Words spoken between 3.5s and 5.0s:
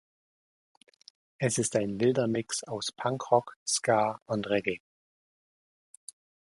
Ska und Reggae.